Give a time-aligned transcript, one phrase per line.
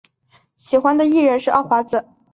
[0.55, 2.03] 喜欢的艺人是奥华子。